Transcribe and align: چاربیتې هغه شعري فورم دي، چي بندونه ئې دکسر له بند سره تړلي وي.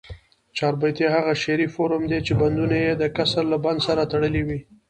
چاربیتې 0.57 1.05
هغه 1.15 1.33
شعري 1.43 1.67
فورم 1.73 2.03
دي، 2.11 2.19
چي 2.25 2.33
بندونه 2.39 2.75
ئې 2.83 2.93
دکسر 3.03 3.43
له 3.51 3.57
بند 3.65 3.79
سره 3.87 4.01
تړلي 4.11 4.41
وي. 4.47 4.59